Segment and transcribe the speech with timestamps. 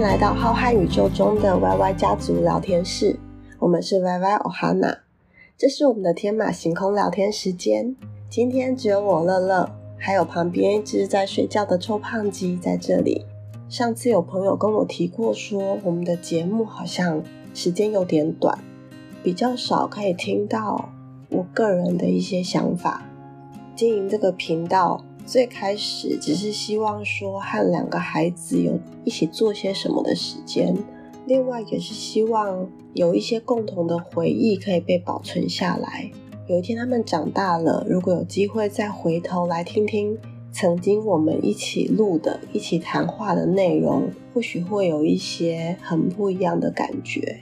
[0.00, 3.18] 迎来到浩瀚宇宙中的 YY 家族聊天室，
[3.58, 5.00] 我们是 YY Ohana，
[5.58, 7.94] 这是我们的天马行空聊天时间。
[8.30, 13.26] 今天只有我乐乐，还有旁边一只在睡觉的臭胖鸡在这里。
[13.68, 17.22] 上次有朋友跟我提过说，我们的节目好像
[17.52, 18.58] 时间有点短，
[19.22, 20.88] 比较少可以听到
[21.28, 23.02] 我个人的一些想法。
[23.76, 25.04] 经营这个频道。
[25.30, 30.76] 最开始只是希望说和两个孩子有一起做些什么的时间，
[31.24, 36.10] 另外也是希望有一些共同的回忆可以被保存下来。
[36.48, 40.18] 有一天他们长大了，如果有机会再回头来听听
[40.50, 47.38] 曾经我们一起录的、一起谈话的内容，或许会有一些很不一样的感觉。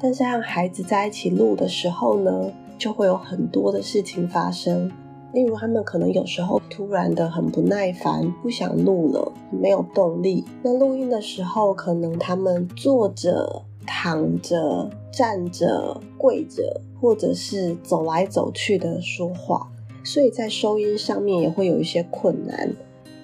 [0.00, 4.90] 但是和孩子在一起录的时候呢，就会有很多的事情发生。
[5.32, 10.44] 例如，他们可能有时候突然的很不耐烦，不想录了，没有动力。
[10.62, 19.70] 那录音的时候，可能他们坐着、躺着、站着、跪着，或者是走来走去的说话，
[20.02, 22.72] 所以在收音上面也会有一些困难。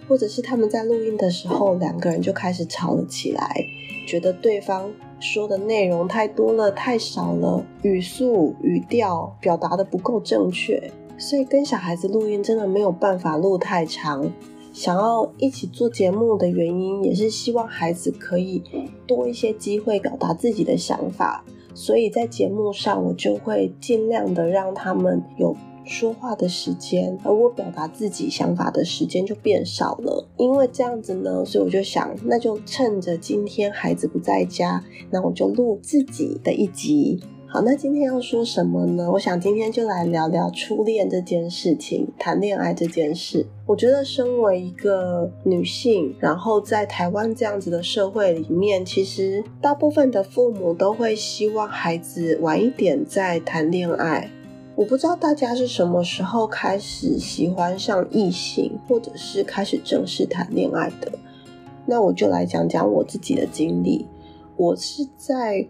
[0.08, 3.64] 或者是他们在录音的时候，两个人就开始吵了起来，
[4.06, 10.80] 觉得对方说的内容太多了、太少了，语速、语调表达得不够正确。
[11.18, 14.30] 所以跟小孩子录音真的没有办法录太长。
[14.72, 18.62] 想要一起做节目的原因，也是希望孩子可以
[19.06, 21.42] 多一些机会表达自己的想法。
[21.72, 30.28] 所以在节目上，我就会尽量的让他们有说话的时间，而我表达自己想法的时间就变少了。
[30.36, 37.22] 因为这样子呢，所以我就想，那就趁着今天孩子不在家，那我就录自己的一集。
[37.56, 39.10] 好，那今天要说什么呢？
[39.10, 43.46] 我想今天就来聊聊初恋这件事情，谈恋爱这件事。
[43.64, 54.30] 我觉得身为一个女性，然后在台湾这样子的社会里面，其实大部分的父母都会希望孩子晚一点再谈恋爱。
[54.74, 61.10] 我不知道大家是什么时候开始喜欢上异性，或者是开始正式谈恋爱的。
[61.86, 64.06] 那我就来讲讲我自己的经历。
[64.58, 65.66] 我是在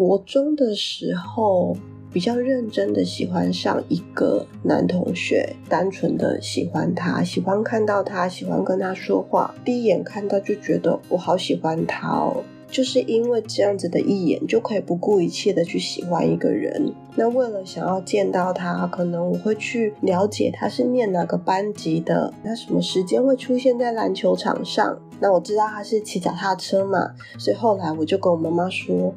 [0.00, 1.76] 国中的时候，
[2.10, 9.54] 比较认真的喜欢上一个男同学，单纯的喜欢他，喜欢看到他，喜欢跟他说话。
[9.62, 16.94] 第一眼看到就觉得我好喜欢他哦，就是因为这样子的一眼就可以不顾一切的去喜欢一个人。
[17.14, 24.98] 那为了想要见到他，可能我会去了解他是念哪个班级的，他什么时间会出现在篮球场上。
[25.20, 29.12] 那我知道他是骑脚踏车嘛，所以后来我就跟我妈妈说。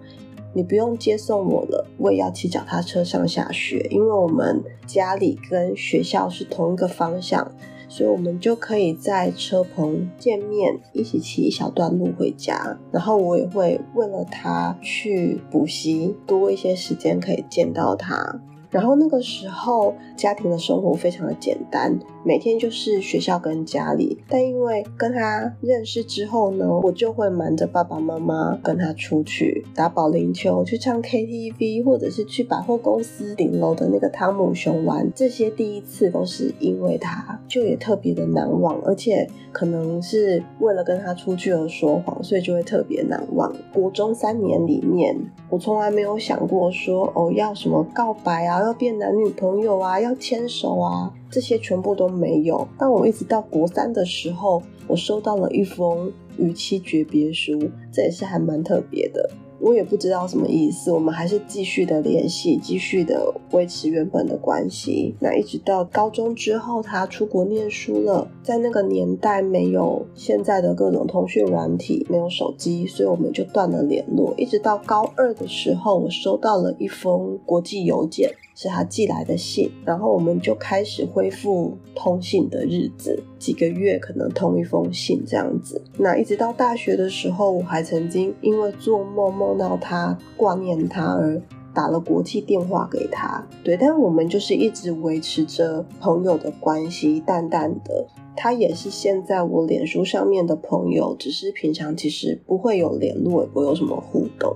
[0.53, 7.52] 你不用接送我了，我也要骑脚踏车上下学，因为我们家里跟学校是同一个方向，
[7.90, 12.78] 所以我们就可以在车棚见面，一起骑一小段路回家。
[12.91, 18.40] 然后我也会为了他去补习，多一些时间可以见到他。
[18.73, 21.95] 然后那个时候，家庭的生活非常的简单，
[22.25, 24.17] 每天就是学校跟家里。
[24.28, 35.07] 但因为跟他认识之后呢，我就会瞒着爸爸妈妈跟他出去打保龄球，去唱 KTV，或者是去百货公司顶楼的那个汤姆熊玩。
[35.13, 38.81] 这些第一次都是因为他，就也特别的难忘。
[38.84, 43.55] 而且可能是为了跟他出去而说谎，所以就会特别难忘。
[43.72, 45.16] 国中三年里面，
[45.51, 48.62] 我从来没有想过说哦，要什么告白啊。
[48.63, 52.68] 要变男女朋友啊，要牵手啊，这些全部都没有。
[52.78, 57.59] 当我一直到国三的时候，我收到了一封逾期诀别书，
[57.91, 59.29] 这也是还蛮特别的。
[59.59, 65.16] 我也不知道什么意思，我们还是继续的联系，继续的维持原本的关系。
[65.22, 74.34] 那一直到高中之后，他出国念书了，在那个年代没有现在的各种通讯软体，没有手机，所以我们就断了联络。
[74.35, 78.34] 一直到高二的时候，我收到了一封国际邮件。
[78.56, 85.82] 是他寄来的信，然后我们就开始恢复通信的日子，几个月可能通一封信这样子。
[85.97, 91.41] 那一直到大学的时候，我还曾经因为做梦梦到他，挂念他而
[91.73, 93.44] 打了国际电话给他。
[93.64, 98.08] 对，但我们就是一直维持着朋友的关系，淡淡的。
[98.35, 104.55] 他也是现在我脸书上面的朋友，只是平常其实不会有联络，也不会有什么互动。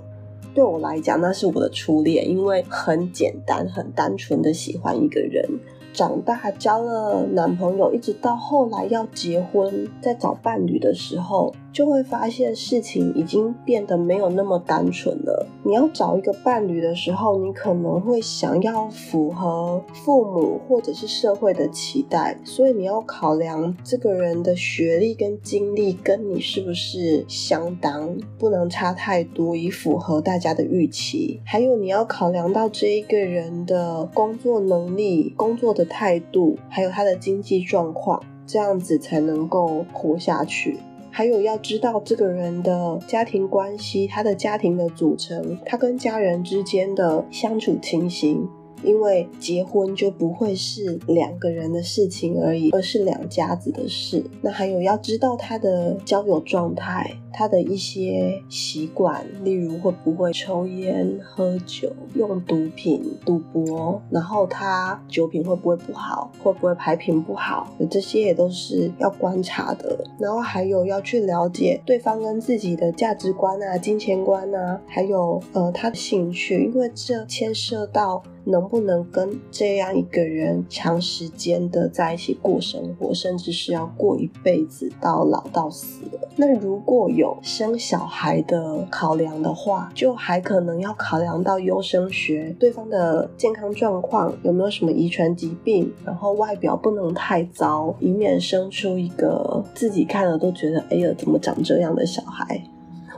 [0.57, 5.48] 对我来讲，那是我的初恋，因为很简单、很单纯的喜欢一个人。
[5.94, 15.45] 长大交了男朋友，一直到后来要结婚，在找伴侣的时候，就会发现事情已经变得没有那么单纯了。
[15.62, 31.39] 你要找一个伴侣的时候，你可能会想要符合父母或者是社会的期待，所以你要考量这个人的学历跟经历跟你是不是相当，不能差太多，以符合大家的预期。
[31.45, 40.80] 还有你要考量到这一个人的工作能力、工作的态度，还有他的经济状况，这样子才能够活下去。
[41.12, 48.48] 还有要知道这个人的家庭关系，他的家庭的组成，他跟家人之间的相处情形。
[48.83, 54.24] 因为结婚就不会是两个人的事情而已，而是两家子的事。
[54.41, 70.03] 那还有要知道他的交友状态，他的一些习惯，例如会不会抽烟、喝酒、用毒品、赌博，然后他酒品会不会不好，会不会牌品不好，这些也都是要观察的。
[70.19, 78.23] 然后还有要去了解对方跟自己的价值观啊、金钱观啊，还有呃他的兴趣，因为这牵涉到。
[78.47, 85.99] 能不能跟这样一个人长时间的在一起过生活，甚至是要过一辈子到老到死？
[86.35, 102.63] 那如果有生小孩的考量的话，就还可能要考量到优生学，对方的健康状况有没有什么遗传疾病，然后外表不能太糟，以免生出一个自己看了都觉得哎呀怎么长这样的小孩。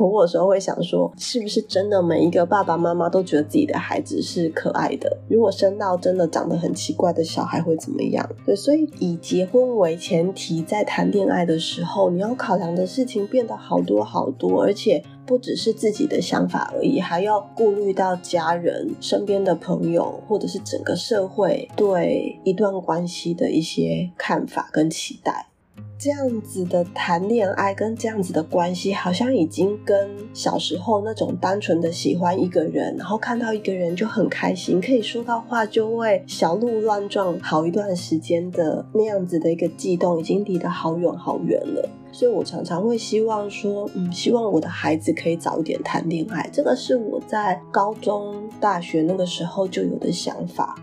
[0.07, 5.17] 我有时候会想说，是不是真的每一个爸爸妈妈都觉得自己的孩子是可爱的？
[5.27, 8.27] 如果生到真的长得很奇怪的小孩会怎么样？
[8.45, 25.47] 对，所以以结婚为前提，在谈恋爱的时候，你要考量的事情变得好多好多，而且不只是自己的想法而已，还要顾虑到家人、身边的朋友，或者是整个社会对一段关系的一些看法跟期待。
[25.99, 41.89] 这样子的谈恋爱跟这样子的关系，好像已经跟小时候那种单纯的喜欢一个人，然后看到一个人就很开心，可以说到话就会小鹿乱撞好一段时间的那样子的一个悸动，已经离得好远好远了。
[42.13, 46.49] 所以我常常会希望说，嗯，希望我的孩子可以早一点谈恋爱。
[46.53, 50.81] 这个是我在高中、大学那个时候就有的想法。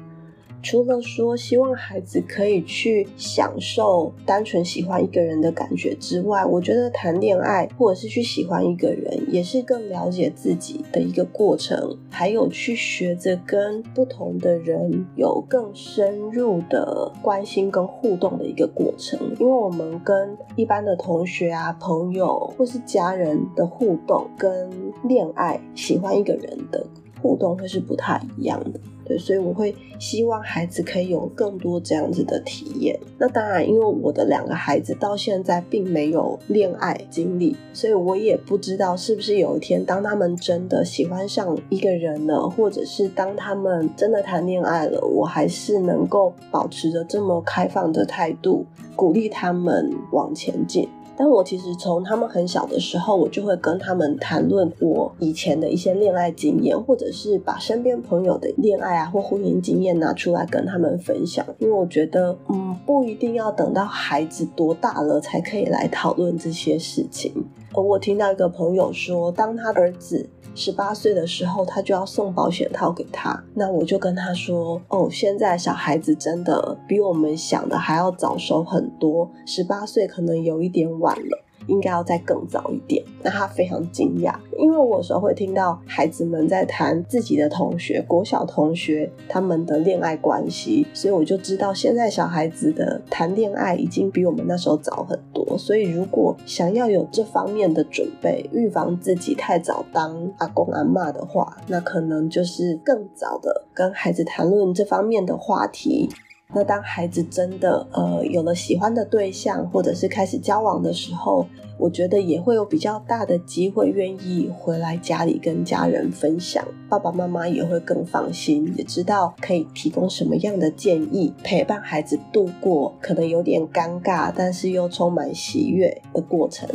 [0.63, 19.19] 除了说希望孩子可以去享受单纯喜欢一个人的感觉之外，我觉得谈恋爱或者是去喜欢一个人，也是更了解自己的一个过程，还有去学着跟不同的人有更深入的关心跟互动的一个过程。
[19.39, 24.71] 因为我们跟一般的同学啊、朋友或是家人的互动，跟
[25.05, 26.85] 恋爱喜欢一个人的
[27.21, 28.81] 互动会是不太一样的。
[29.09, 32.99] 对，所以我会希望孩子可以有更多这样子的体验。
[33.17, 48.67] 那当然，因为我的两个孩子到现在并没有恋爱经历，所以我也不知道是不是有一天，当他们真的喜欢上一个人了，或者是当他们真的谈恋爱了，我还是能够保持着这么开放的态度，
[48.97, 50.89] 鼓励他们往前进。
[51.17, 61.45] 但我其实从他们很小的时候，我就会跟他们谈论我以前的一些恋爱经验，或者是把身边朋友的恋爱啊或婚姻经验拿出来跟他们分享。
[61.59, 67.33] 因为我觉得，嗯，不一定要等到孩子多大了才可以来讨论这些事情。
[67.75, 70.29] 而我听到一个朋友说，当他儿子。
[70.57, 73.45] 十八岁的时候，他就要送保险套给他。
[73.55, 79.31] 那我就跟他说：“哦，现在小孩子真的比我们想的还要早熟很多。
[79.45, 95.57] 十八岁可能有一点晚了。”应该要再更早一点，那他非常惊讶，因为我有时候会听到孩子们在谈自己的同学、国小同学他们的恋爱关系，所以我就知道现在小孩子的谈恋爱已经比我们那时候早很多。
[95.59, 106.09] 所以如果想要有这方面的准备，预防自己太早当阿公阿嬷的话，那可能就是更早的跟孩子谈论这方面的话题。
[106.55, 126.69] 那当孩子真的呃有了喜欢的对象，或者是开始交往的时候，我觉得也会有比较大的机会愿意回来家里跟家人分享，爸爸妈妈也会更放心，也知道可以提供什么样的建议，陪伴孩子度过可能有点尴尬，但是又充满喜悦的过程。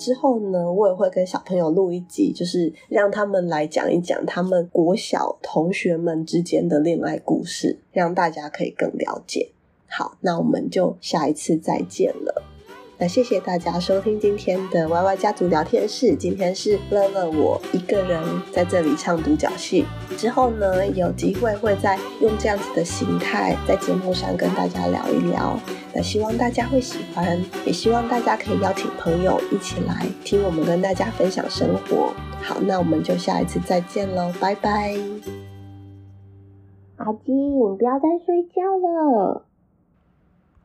[0.00, 9.52] 之后呢，我也会跟小朋友录一集，就是让他们来讲一讲他们国小同学们之间的恋爱故事，让大家可以更了解。
[9.86, 12.49] 好，那我们就下一次再见了。
[13.00, 16.14] 那谢谢大家收听今天的 YY 家族聊天室。
[16.14, 19.86] 今天是乐乐我一个人在这里唱独角戏。
[20.18, 25.58] 之后呢，有机会会再用这样子的形态在节目上跟大家聊一聊。
[25.94, 32.12] 那希望大家会喜欢，也希望大家可以邀请朋友一起来听我们跟大家分享生活。
[32.42, 34.94] 好，那我们就下一次再见喽，拜拜。
[36.96, 39.46] 阿金，你不要再睡觉了。